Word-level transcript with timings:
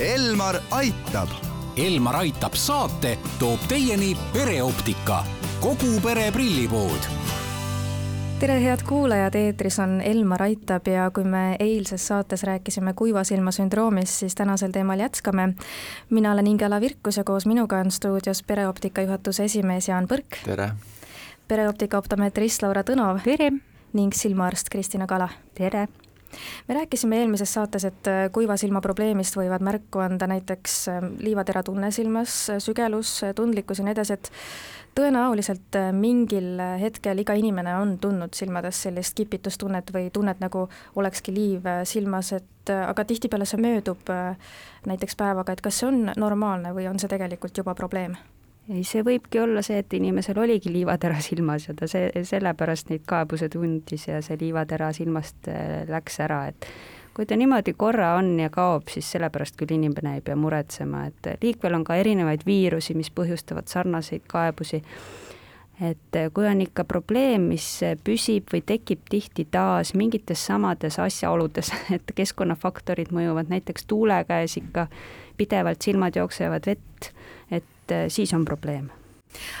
Elmar 0.00 0.56
aitab. 0.70 1.28
Elmar 1.76 2.16
aitab 2.16 2.54
saate 2.58 3.18
toob 3.38 3.62
teieni 3.70 4.16
pereoptika, 4.32 5.20
kogu 5.62 6.00
pere 6.02 6.32
prillipood 6.34 7.06
tere, 8.40 8.56
head 8.64 8.82
kuulajad, 8.88 9.34
eetris 9.38 9.78
on 9.78 10.00
Elmar 10.00 10.42
Aitab 10.42 10.90
ja 10.90 11.06
kui 11.14 11.24
me 11.24 11.56
eilses 11.60 12.06
saates 12.06 12.42
rääkisime 12.42 12.92
kuivasilma 12.92 13.52
sündroomist, 13.54 14.18
siis 14.24 14.34
tänasel 14.34 14.74
teemal 14.74 14.98
jätkame. 14.98 15.54
mina 16.10 16.32
olen 16.32 16.46
Ingela 16.46 16.80
Virkus 16.80 17.16
ja 17.16 17.24
koos 17.24 17.46
minuga 17.46 17.78
on 17.78 17.90
stuudios 17.90 18.42
pereoptika 18.42 19.02
juhatuse 19.02 19.44
esimees 19.44 19.88
Jaan 19.88 20.08
Põrk. 20.10 20.42
tere! 20.44 20.70
pereoptika 21.48 21.98
optomeetrist 21.98 22.62
Laura 22.62 22.82
Tõnov. 22.82 23.22
tere! 23.24 23.52
ning 23.92 24.12
silmaarst 24.12 24.68
Kristina 24.68 25.06
Kala. 25.06 25.28
tere! 25.54 25.88
Me 26.68 26.74
rääkisime 26.74 27.18
eelmises 27.20 27.54
saates, 27.54 27.84
et 27.84 28.08
äh, 28.10 28.26
kuiva 28.32 28.56
silma 28.60 28.80
probleemist 28.84 29.36
võivad 29.38 29.64
märku 29.64 30.02
anda 30.04 30.28
näiteks 30.30 30.76
äh, 30.92 31.06
liivatera 31.24 31.62
tunne 31.62 31.90
silmas, 31.94 32.36
äh, 32.50 32.60
sügelus, 32.62 33.20
tundlikkus 33.36 33.80
ja 33.80 33.86
nii 33.86 33.94
edasi, 33.96 34.18
et 34.18 34.30
tõenäoliselt 34.94 35.78
mingil 35.92 36.60
hetkel 36.80 37.18
iga 37.18 37.34
inimene 37.34 37.72
on 37.80 37.96
tundnud 37.98 38.36
silmades 38.38 38.84
sellist 38.86 39.16
kipitustunnet 39.18 39.90
või 39.94 40.12
tunnet, 40.14 40.38
nagu 40.42 40.68
olekski 40.94 41.34
liiv 41.34 41.66
silmas, 41.88 42.30
et 42.36 42.70
aga 42.74 43.04
tihtipeale 43.04 43.48
see 43.48 43.58
möödub 43.60 44.14
näiteks 44.86 45.18
päevaga, 45.18 45.52
et 45.56 45.64
kas 45.66 45.82
see 45.82 45.90
on 45.90 46.14
normaalne 46.16 46.70
või 46.76 46.86
on 46.90 47.02
see 47.02 47.10
tegelikult 47.10 47.58
juba 47.58 47.74
probleem? 47.74 48.14
Ei, 48.68 48.82
see 48.86 49.04
võibki 49.04 49.40
olla 49.42 49.62
see, 49.64 49.78
et 49.82 49.92
inimesel 49.96 50.38
oligi 50.40 50.72
liivatera 50.72 51.20
silmas 51.24 51.68
ja 51.68 51.74
ta 51.76 51.88
see, 51.90 52.10
sellepärast 52.24 52.90
neid 52.92 53.04
kaebuse 53.08 53.50
tundis 53.52 54.08
ja 54.08 54.22
see 54.24 54.38
liivatera 54.40 54.92
silmast 54.96 55.50
äh, 55.52 55.82
läks 55.90 56.20
ära, 56.24 56.46
et 56.52 56.68
kui 57.14 57.26
ta 57.30 57.36
niimoodi 57.38 57.76
korra 57.78 58.14
on 58.18 58.32
ja 58.40 58.50
kaob, 58.50 58.88
siis 58.90 59.10
sellepärast 59.14 59.58
küll 59.60 59.76
inimene 59.76 60.16
ei 60.18 60.24
pea 60.24 60.36
muretsema, 60.36 61.04
et 61.10 61.44
liikvel 61.44 61.76
on 61.78 61.84
ka 61.86 61.98
erinevaid 62.00 62.42
viirusi, 62.46 62.96
mis 62.98 63.12
põhjustavad 63.14 63.70
sarnaseid 63.70 64.24
kaebusi, 64.30 64.82
et 65.82 66.18
kui 66.34 66.46
on 66.46 66.60
ikka 66.62 66.84
probleem, 66.86 67.48
mis 67.50 67.66
püsib 68.04 68.52
või 68.52 68.62
tekib 68.66 69.04
tihti 69.10 69.46
taas 69.50 69.94
mingites 69.94 70.46
samades 70.46 70.98
asjaoludes, 71.02 71.72
et 71.96 72.14
keskkonnafaktorid 72.14 73.12
mõjuvad, 73.14 73.50
näiteks 73.52 73.88
tuule 73.90 74.20
käes 74.28 74.58
ikka 74.60 74.88
pidevalt 75.36 75.82
silmad 75.82 76.16
jooksevad 76.16 76.66
vett, 76.70 77.14
et 77.50 77.70
et 77.84 77.92
siis 78.08 78.30
on 78.32 78.46
probleem 78.48 78.86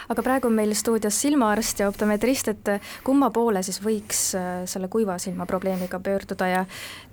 aga 0.08 0.22
praegu 0.22 0.48
on 0.48 0.54
meil 0.56 0.70
stuudios 0.78 1.16
silmaarst 1.20 1.82
ja 1.82 1.88
optometrist, 1.90 2.48
et 2.48 2.70
kumma 3.04 3.28
poole 3.34 3.62
siis 3.66 3.80
võiks 3.84 4.30
selle 4.70 4.88
kuiva 4.88 5.18
silma 5.18 5.44
probleemiga 5.50 5.98
pöörduda 6.00 6.48
ja 6.48 6.62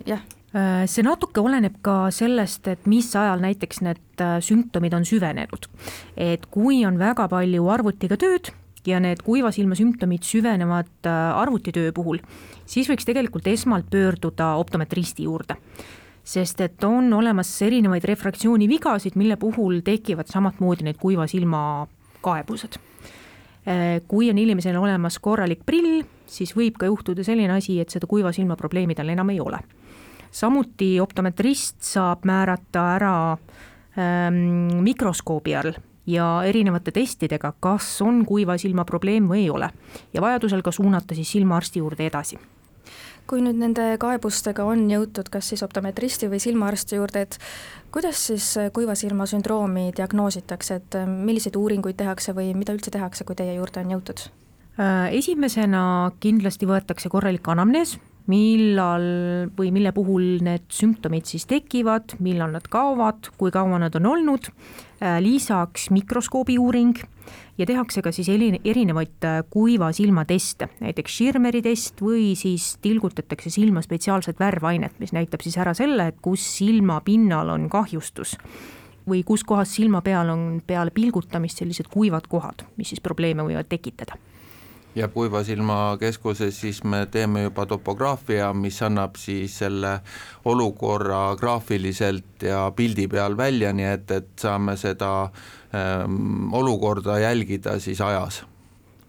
jah? 0.06 0.22
Äh, 0.52 0.84
see 0.92 1.04
natuke 1.08 1.40
oleneb 1.40 1.78
ka 1.80 2.10
sellest, 2.12 2.66
et 2.68 2.88
mis 2.92 3.08
ajal 3.16 3.40
näiteks 3.40 3.78
need 3.86 4.20
äh, 4.20 4.34
sümptomid 4.44 4.94
on 4.94 5.06
süvenenud. 5.08 5.70
et 6.18 6.44
kui 6.52 6.84
on 6.86 7.00
väga 7.00 7.30
palju 7.32 7.70
arvutiga 7.72 8.18
tööd 8.20 8.52
ja 8.88 9.00
need 9.00 9.22
kuiva 9.26 9.52
silma 9.52 9.76
sümptomid 9.78 10.24
süvenevad 10.26 11.10
arvutitöö 11.36 11.92
puhul, 11.94 12.22
siis 12.66 12.90
võiks 12.90 13.06
tegelikult 13.06 13.48
esmalt 13.48 13.90
pöörduda 13.92 14.56
optometristi 14.62 15.28
juurde 15.30 15.58
sest 16.24 16.62
et 16.62 16.84
on 16.86 17.14
olemas 17.14 17.50
erinevaid 17.66 18.06
refraktsioonivigasid, 18.06 19.18
mille 19.18 19.38
puhul 19.42 19.82
tekivad 19.86 20.30
samatmoodi 20.30 20.86
need 20.86 21.00
kuiva 21.02 21.28
silma 21.28 21.88
kaebused. 22.22 22.78
Äh, 23.68 24.02
kui 24.08 24.30
on 24.30 24.38
inimesel 24.42 24.78
olemas 24.78 25.20
korralik 25.22 25.66
prill, 25.66 26.02
siis 26.30 26.56
võib 26.58 26.80
ka 26.82 26.90
juhtuda 26.90 27.26
selline 27.26 27.54
asi, 27.58 27.80
et 27.82 27.94
seda 27.94 28.10
kuiva 28.10 28.32
silma 28.34 28.58
probleemi 28.58 28.98
tal 28.98 29.10
enam 29.14 29.30
ei 29.34 29.40
ole. 29.42 29.60
samuti 30.32 31.00
optometrist 31.04 31.82
saab 31.84 32.24
määrata 32.24 32.84
ära 32.96 33.16
ähm, 34.00 34.80
mikroskoobi 34.80 35.56
all 35.56 35.74
ja 36.08 36.44
erinevate 36.46 36.92
testidega, 36.92 37.54
kas 37.60 38.02
on 38.02 38.26
kuiva 38.26 38.58
silma 38.58 38.86
probleem 38.86 39.30
või 39.30 39.46
ei 39.46 39.50
ole. 39.50 39.70
ja 40.14 40.22
vajadusel 40.22 40.62
ka 40.62 40.72
suunata 40.72 41.16
siis 41.16 41.32
silmaarsti 41.32 41.80
juurde 41.80 42.06
edasi 42.06 42.40
kui 43.32 43.40
nüüd 43.40 43.60
nende 43.62 43.84
kaebustega 44.02 44.66
on 44.68 44.90
jõutud 44.92 45.30
kas 45.32 45.52
siis 45.54 45.64
optometristi 45.64 46.28
või 46.28 46.42
silmaarsti 46.44 46.98
juurde, 47.00 47.22
et 47.22 47.38
kuidas 47.94 48.26
siis 48.28 48.48
kuiva 48.76 48.96
silma 49.00 49.28
sündroomi 49.30 49.92
diagnoositakse, 49.96 50.76
et 50.82 50.98
milliseid 51.08 51.56
uuringuid 51.56 51.96
tehakse 52.02 52.36
või 52.36 52.52
mida 52.58 52.76
üldse 52.76 52.92
tehakse, 52.92 53.24
kui 53.24 53.38
teie 53.40 53.56
juurde 53.56 53.86
on 53.86 53.96
jõutud? 53.96 54.26
Äh, 54.82 55.14
esimesena 55.16 56.12
kindlasti 56.20 56.68
võetakse 56.68 57.12
korralik 57.14 57.48
anamnees, 57.52 57.98
millal 58.30 59.06
või 59.58 59.72
mille 59.74 59.92
puhul 59.96 60.42
need 60.46 60.68
sümptomid 60.74 61.30
siis 61.30 61.48
tekivad, 61.50 62.18
millal 62.22 62.54
nad 62.56 62.68
kaovad, 62.72 63.32
kui 63.38 63.54
kaua 63.54 63.80
nad 63.82 63.96
on 63.98 64.10
olnud, 64.12 64.52
äh, 65.02 65.18
lisaks 65.24 65.90
mikroskoobi 65.94 66.58
uuring 66.62 67.00
ja 67.58 67.66
tehakse 67.66 68.02
ka 68.02 68.14
siis 68.14 68.30
erinevaid 68.30 69.28
äh, 69.28 69.42
kuiva 69.50 69.92
silma 69.96 70.26
teste, 70.30 70.70
näiteks 70.82 71.16
Schirmeri 71.18 71.64
test 71.66 72.02
või 72.02 72.34
siis 72.40 72.76
tilgutatakse 72.82 73.50
silma 73.54 73.82
spetsiaalset 73.86 74.40
värvainet, 74.40 75.00
mis 75.00 75.16
näitab 75.16 75.42
siis 75.42 75.58
ära 75.62 75.74
selle, 75.78 76.12
et 76.12 76.22
kus 76.22 76.46
silma 76.58 77.02
pinnal 77.06 77.50
on 77.54 77.70
kahjustus 77.70 78.38
või 79.10 79.24
kus 79.26 79.44
kohas 79.44 79.72
silma 79.74 80.04
peal 80.06 80.30
on 80.30 80.62
peale 80.68 80.94
pilgutamist 80.94 81.58
sellised 81.58 81.90
kuivad 81.90 82.28
kohad, 82.30 82.68
mis 82.78 82.94
siis 82.94 83.02
probleeme 83.02 83.44
võivad 83.48 83.70
tekitada 83.70 84.20
ja 84.96 85.08
Kuiva 85.08 85.44
Silma 85.44 85.98
Keskuses 86.00 86.62
siis 86.62 86.84
me 86.84 87.06
teeme 87.12 87.44
juba 87.44 87.66
topograafia, 87.66 88.54
mis 88.54 88.82
annab 88.84 89.16
siis 89.16 89.58
selle 89.64 90.00
olukorra 90.46 91.36
graafiliselt 91.40 92.44
ja 92.44 92.72
pildi 92.76 93.08
peal 93.08 93.38
välja, 93.38 93.74
nii 93.74 93.88
et, 93.94 94.12
et 94.12 94.32
saame 94.40 94.76
seda 94.78 95.12
ähm, 95.24 96.54
olukorda 96.54 97.20
jälgida 97.20 97.80
siis 97.80 98.02
ajas. 98.02 98.44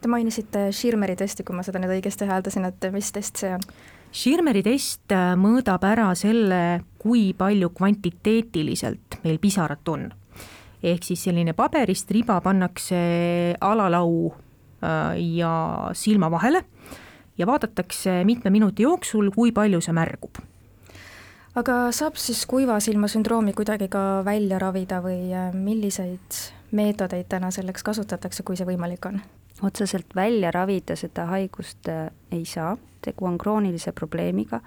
Te 0.02 0.10
mainisite 0.10 0.70
Schirmeri 0.72 1.16
testi, 1.16 1.44
kui 1.46 1.54
ma 1.54 1.62
seda 1.62 1.78
nüüd 1.82 1.94
õigesti 1.94 2.26
hääldasin, 2.26 2.66
et 2.66 2.88
mis 2.94 3.12
test 3.14 3.42
see 3.42 3.52
on? 3.54 3.66
Schirmeri 4.12 4.62
test 4.66 5.12
äh, 5.14 5.32
mõõdab 5.40 5.84
ära 5.88 6.10
selle, 6.18 6.82
kui 7.00 7.30
palju 7.38 7.70
kvantiteetiliselt 7.74 9.22
meil 9.24 9.38
pisarat 9.42 9.88
on. 9.88 10.10
ehk 10.82 11.04
siis 11.06 11.20
selline 11.24 11.52
paberist 11.54 12.10
riba 12.10 12.40
pannakse 12.42 12.98
alalau 13.60 14.32
ja 15.16 15.52
silma 15.94 16.30
vahele 16.30 16.64
ja 17.38 17.46
vaadatakse 17.46 18.24
mitme 18.24 18.50
minuti 18.50 18.82
jooksul, 18.82 19.30
kui 19.34 19.52
palju 19.52 19.80
see 19.80 19.94
märgub. 19.96 20.40
aga 21.54 21.76
saab 21.92 22.16
siis 22.16 22.46
kuiva 22.48 22.78
silma 22.80 23.08
sündroomi 23.08 23.52
kuidagi 23.52 23.88
ka 23.92 24.22
välja 24.24 24.58
ravida 24.58 25.02
või 25.04 25.32
äh, 25.36 25.52
milliseid 25.54 26.40
meetodeid 26.72 27.28
täna 27.28 27.50
selleks 27.50 27.82
kasutatakse, 27.82 28.42
kui 28.42 28.56
see 28.56 28.68
võimalik 28.68 29.06
on? 29.08 29.20
otseselt 29.62 30.16
välja 30.16 30.50
ravida 30.50 30.96
seda 30.96 31.26
haigust 31.30 31.88
äh, 31.88 32.08
ei 32.32 32.44
saa, 32.44 32.76
tegu 33.04 33.26
on 33.28 33.38
kroonilise 33.38 33.92
probleemiga 33.92 34.60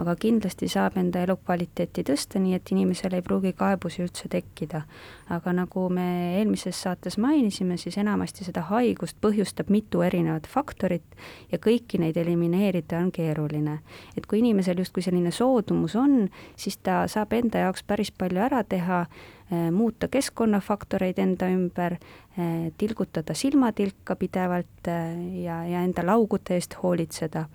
aga 0.00 0.14
kindlasti 0.20 0.68
saab 0.68 0.98
enda 1.00 1.22
elukvaliteeti 1.24 2.04
tõsta, 2.06 2.40
nii 2.42 2.56
et 2.58 2.72
inimesel 2.72 3.16
ei 3.16 3.24
pruugi 3.24 3.52
kaebusi 3.56 4.02
üldse 4.04 4.28
tekkida. 4.32 4.82
aga 5.30 5.52
nagu 5.52 5.88
me 5.90 6.38
eelmises 6.38 6.78
saates 6.82 7.16
mainisime, 7.18 7.76
siis 7.76 7.96
enamasti 7.98 8.44
seda 8.44 8.62
haigust 8.68 9.16
põhjustab 9.20 9.70
mitu 9.74 10.02
erinevat 10.06 10.46
faktorit 10.46 11.16
ja 11.52 11.58
kõiki 11.58 11.98
neid 11.98 12.16
elimineerida 12.16 12.98
on 12.98 13.10
keeruline. 13.12 13.78
et 14.16 14.26
kui 14.26 14.38
inimesel 14.38 14.78
justkui 14.78 15.02
selline 15.02 15.30
soodumus 15.30 15.96
on, 15.96 16.28
siis 16.56 16.76
ta 16.76 17.06
saab 17.08 17.32
enda 17.32 17.64
jaoks 17.66 17.82
päris 17.82 18.12
palju 18.12 18.40
ära 18.40 18.62
teha, 18.64 19.06
eh, 19.50 19.70
muuta 19.70 20.08
keskkonnafaktoreid 20.08 21.18
enda 21.18 21.48
ümber, 21.48 21.96
eh, 22.36 22.72
tilgutada 22.78 23.34
silmatilka 23.34 24.16
pidevalt 24.16 24.88
eh, 24.88 25.42
ja, 25.42 25.64
ja 25.64 25.82
enda 25.82 26.06
laugude 26.06 26.54
eest 26.54 26.76
hoolitseda 26.82 27.46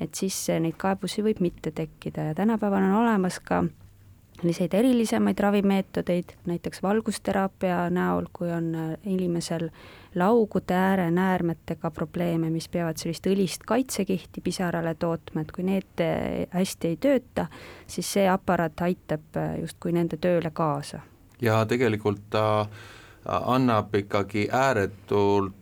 et 0.00 0.14
siis 0.14 0.36
neid 0.60 0.76
kaebusi 0.78 1.24
võib 1.24 1.40
mitte 1.40 1.70
tekkida 1.70 2.30
ja 2.30 2.34
tänapäeval 2.34 2.84
on 2.88 3.00
olemas 3.02 3.40
ka 3.40 3.64
selliseid 4.40 4.74
erilisemaid 4.74 5.38
ravimeetodeid, 5.38 6.36
näiteks 6.46 6.82
valgusteraapia 6.82 7.90
näol, 7.90 8.26
kui 8.32 8.50
on 8.52 8.74
äh, 8.74 8.90
inimesel 9.04 9.68
laugude 10.14 10.74
äärenäärmetega 10.74 11.90
probleeme, 11.90 12.50
mis 12.50 12.68
peavad 12.68 13.00
sellist 13.00 13.26
õlist 13.26 13.64
kaitsekihti 13.66 14.40
pisarale 14.44 14.94
tootma, 14.94 15.44
et 15.44 15.52
kui 15.52 15.64
need 15.64 16.04
äh, 16.04 16.44
hästi 16.52 16.92
ei 16.92 17.00
tööta, 17.00 17.46
siis 17.86 18.12
see 18.18 18.28
aparaat 18.28 18.80
aitab 18.84 19.40
äh, 19.40 19.56
justkui 19.62 19.94
nende 19.96 20.20
tööle 20.20 20.50
kaasa. 20.50 21.00
ja 21.40 21.64
tegelikult 21.66 22.22
ta 22.30 22.66
annab 23.26 23.94
ikkagi 23.94 24.48
ääretult 24.52 25.54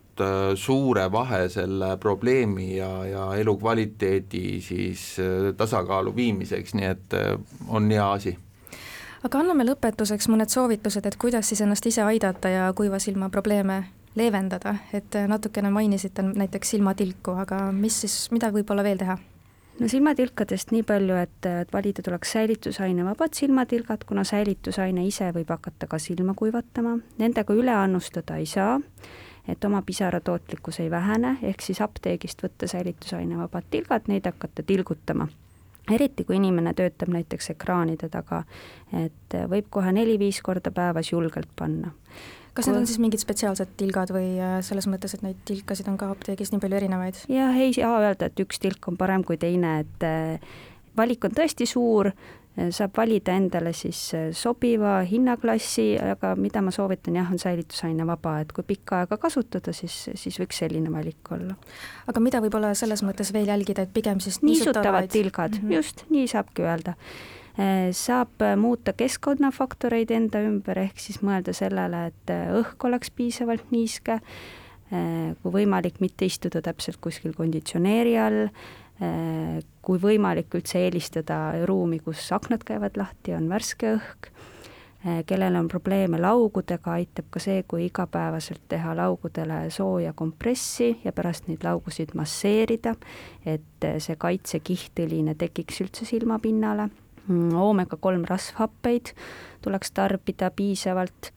suure 0.55 1.11
vahe 1.11 1.49
selle 1.49 1.97
probleemi 1.97 2.77
ja, 2.77 2.89
ja 3.05 3.25
elukvaliteedi 3.35 4.61
siis 4.61 5.17
äh, 5.19 5.51
tasakaalu 5.57 6.15
viimiseks, 6.15 6.73
nii 6.73 6.85
et 6.85 7.13
äh, 7.13 7.35
on 7.67 7.91
hea 7.91 8.11
asi. 8.11 8.37
Aga 9.25 9.41
anname 9.41 9.65
lõpetuseks 9.65 10.29
mõned 10.29 10.53
soovitused, 10.53 11.05
et 11.05 11.17
kuidas 11.17 11.49
siis 11.49 11.61
ennast 11.65 11.85
ise 11.89 12.03
aidata 12.05 12.49
ja 12.49 12.73
kuiva 12.77 12.99
silma 13.01 13.29
probleeme 13.33 13.83
leevendada, 14.15 14.75
et 14.93 15.17
natukene 15.27 15.71
mainisite 15.73 16.23
näiteks 16.23 16.75
silmatilku, 16.75 17.33
aga 17.41 17.71
mis 17.75 18.03
siis, 18.05 18.19
mida 18.31 18.51
võib-olla 18.53 18.85
veel 18.85 19.01
teha? 19.01 19.17
no 19.79 19.89
silmatilkadest 19.91 20.71
nii 20.71 20.83
palju, 20.87 21.17
et, 21.19 21.47
et 21.49 21.73
valida 21.73 22.03
tuleks 22.05 22.31
säilitusainevabad 22.37 23.35
silmatilgad, 23.35 24.05
kuna 24.07 24.23
säilitusaine 24.27 25.05
ise 25.07 25.29
võib 25.35 25.51
hakata 25.51 25.89
ka 25.91 25.99
silma 25.99 26.35
kuivatama, 26.37 26.97
nendega 27.19 27.57
üle 27.57 27.73
annustada 27.75 28.39
ei 28.39 28.47
saa, 28.49 28.77
et 29.47 29.65
oma 29.65 29.81
pisara 29.85 30.19
tootlikkus 30.19 30.79
ei 30.79 30.91
vähene, 30.91 31.37
ehk 31.41 31.61
siis 31.61 31.81
apteegist 31.81 32.43
võtta 32.43 32.67
säilitusainevabad 32.67 33.71
tilgad, 33.71 34.07
neid 34.07 34.25
hakata 34.25 34.63
tilgutama 34.63 35.27
eriti 35.91 36.25
kui 36.25 36.39
inimene 36.39 36.73
töötab 36.73 37.11
näiteks 37.13 37.51
ekraanide 37.53 38.09
taga, 38.13 38.43
et 38.95 39.37
võib 39.51 39.69
kohe 39.73 39.91
neli-viis 39.95 40.41
korda 40.45 40.73
päevas 40.73 41.11
julgelt 41.11 41.51
panna. 41.55 41.91
kas 42.55 42.69
need 42.69 42.77
on 42.79 42.87
siis 42.87 42.99
mingid 43.03 43.19
spetsiaalsed 43.19 43.75
tilgad 43.77 44.13
või 44.15 44.37
äh, 44.39 44.61
selles 44.63 44.87
mõttes, 44.87 45.13
et 45.13 45.25
neid 45.25 45.41
tilkasid 45.45 45.89
on 45.91 45.97
ka 45.99 46.09
apteegis 46.13 46.53
nii 46.53 46.61
palju 46.63 46.79
erinevaid? 46.79 47.19
jah, 47.29 47.57
ei 47.59 47.73
saa 47.75 47.99
öelda, 47.99 48.29
et 48.31 48.39
üks 48.39 48.61
tilk 48.63 48.87
on 48.87 48.97
parem 48.97 49.23
kui 49.27 49.37
teine, 49.37 49.79
et 49.83 50.07
äh, 50.07 50.55
valik 50.97 51.27
on 51.27 51.35
tõesti 51.35 51.67
suur, 51.69 52.11
saab 52.55 52.95
valida 52.95 53.35
endale 53.35 53.73
siis 53.75 53.99
äh, 54.15 54.29
sobiva 54.35 55.01
hinnaklassi, 55.07 55.87
aga 55.99 56.33
mida 56.39 56.61
ma 56.63 56.71
soovitan 56.71 57.17
jah, 57.19 57.31
on 57.31 57.39
säilitusaine 57.41 58.07
vaba, 58.07 58.37
et 58.43 58.53
kui 58.55 58.63
pikka 58.67 59.01
aega 59.03 59.17
kasutada, 59.19 59.73
siis, 59.75 60.05
siis 60.15 60.39
võiks 60.39 60.61
selline 60.63 60.91
valik 60.93 61.31
olla. 61.35 61.57
aga 62.07 62.23
mida 62.23 62.39
võib-olla 62.43 62.73
selles 62.77 63.03
mõttes 63.03 63.33
veel 63.35 63.51
jälgida, 63.51 63.83
et 63.83 63.93
pigem 63.93 64.21
siis 64.23 64.39
niisutavad 64.43 65.09
tilgad 65.11 65.57
mm, 65.59 65.67
-hmm. 65.67 65.75
just, 65.75 66.05
nii 66.09 66.27
saabki 66.31 66.63
öelda. 66.63 66.95
Äh, 67.59 67.89
saab 67.91 68.43
muuta 68.59 68.93
keskkonnafaktoreid 68.93 70.11
enda 70.15 70.39
ümber, 70.47 70.79
ehk 70.87 70.99
siis 70.99 71.19
mõelda 71.19 71.53
sellele, 71.53 72.07
et 72.13 72.35
õhk 72.61 72.87
oleks 72.87 73.11
piisavalt 73.11 73.71
niiske, 73.71 74.21
kui 75.41 75.51
võimalik, 75.51 75.95
mitte 75.99 76.27
istuda 76.29 76.61
täpselt 76.61 76.99
kuskil 77.01 77.33
konditsioneeri 77.33 78.11
all, 78.21 78.51
kui 78.95 79.99
võimalik, 80.01 80.53
üldse 80.55 80.79
eelistada 80.85 81.37
ruumi, 81.67 81.99
kus 81.99 82.29
aknad 82.35 82.63
käivad 82.63 82.95
lahti, 82.95 83.33
on 83.35 83.49
värske 83.51 83.89
õhk, 83.97 84.29
äh, 85.03 85.19
kellel 85.27 85.57
on 85.59 85.67
probleeme 85.67 86.19
laugudega, 86.21 86.95
aitab 86.95 87.27
ka 87.33 87.41
see, 87.43 87.63
kui 87.67 87.89
igapäevaselt 87.89 88.63
teha 88.71 88.95
laugudele 88.95 89.65
sooja 89.69 90.13
kompressi 90.15 90.93
ja 91.03 91.11
pärast 91.11 91.49
neid 91.51 91.67
laugusid 91.67 92.15
masseerida, 92.15 92.95
et 93.45 93.83
äh, 93.83 93.99
see 93.99 94.15
kaitsekihtõline 94.15 95.35
tekiks 95.35 95.83
üldse 95.83 96.07
silmapinnale. 96.07 96.89
Mm, 97.25 97.55
oomega 97.57 97.97
kolm 97.97 98.23
rasvhappeid 98.29 99.15
tuleks 99.65 99.91
tarbida 99.97 100.51
piisavalt 100.53 101.34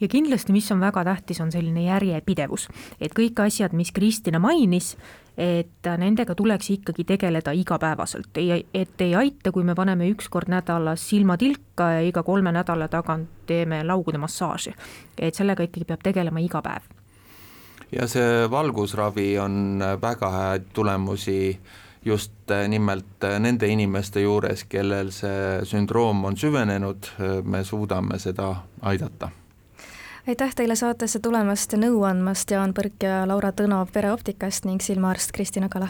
ja 0.00 0.08
kindlasti, 0.08 0.52
mis 0.52 0.72
on 0.72 0.80
väga 0.80 1.04
tähtis, 1.04 1.40
on 1.40 1.52
selline 1.52 1.82
järjepidevus, 1.86 2.68
et 3.00 3.14
kõik 3.14 3.40
asjad, 3.44 3.72
mis 3.76 3.92
Kristina 3.92 4.38
mainis, 4.38 4.96
et 5.38 5.90
nendega 5.98 6.34
tuleks 6.34 6.70
ikkagi 6.74 7.04
tegeleda 7.06 7.54
igapäevaselt, 7.54 8.30
ei, 8.36 8.66
et 8.74 9.00
ei 9.00 9.14
aita, 9.14 9.52
kui 9.54 9.64
me 9.64 9.74
paneme 9.78 10.08
üks 10.10 10.28
kord 10.30 10.50
nädalas 10.50 11.08
silmatilka 11.08 11.90
ja 11.98 12.06
iga 12.06 12.22
kolme 12.26 12.52
nädala 12.52 12.88
tagant 12.88 13.28
teeme 13.46 13.84
laugude 13.84 14.18
massaaži. 14.18 14.74
et 15.18 15.34
sellega 15.34 15.62
ikkagi 15.62 15.84
peab 15.84 16.02
tegelema 16.02 16.40
iga 16.40 16.62
päev. 16.62 16.82
ja 17.92 18.06
see 18.06 18.50
valgusravi 18.50 19.38
on 19.38 19.82
väga 20.00 20.30
häid 20.30 20.72
tulemusi 20.72 21.60
just 22.04 22.32
nimelt 22.68 23.24
nende 23.38 23.66
inimeste 23.68 24.20
juures, 24.20 24.64
kellel 24.64 25.10
see 25.10 25.64
sündroom 25.64 26.24
on 26.24 26.36
süvenenud, 26.36 27.10
me 27.44 27.64
suudame 27.64 28.18
seda 28.18 28.54
aidata 28.80 29.30
aitäh 30.28 30.54
teile 30.54 30.76
saatesse 30.76 31.18
tulemast 31.18 31.72
ja 31.72 31.78
nõu 31.80 32.02
andmast, 32.04 32.50
Jaan 32.52 32.74
Põrk 32.76 33.00
ja 33.06 33.22
Laura 33.28 33.48
Tõnov 33.56 33.88
pereoptikast 33.94 34.68
ning 34.68 34.84
silmaarst 34.84 35.32
Kristina 35.32 35.70
Kala. 35.72 35.88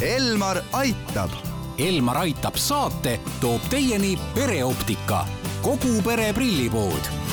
Elmar 0.00 0.62
aitab. 0.72 1.34
Elmar 1.82 2.22
aitab 2.22 2.56
saate 2.56 3.18
toob 3.40 3.66
teieni 3.72 4.14
pereoptika, 4.38 5.24
kogu 5.66 5.98
pere 6.06 6.30
prillipood 6.36 7.25